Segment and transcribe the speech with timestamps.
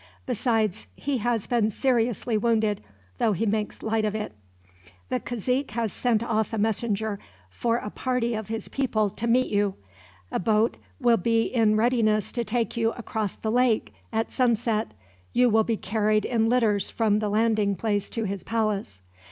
[0.25, 2.81] Besides, he has been seriously wounded,
[3.19, 4.33] though he makes light of it.
[5.09, 7.19] "The cazique has sent off a messenger
[7.51, 9.75] for a party of his people to meet you.
[10.31, 14.95] A boat will be in readiness to take you across the lake, at sunset.
[15.33, 19.03] You will be carried in litters from the landing place to his palace."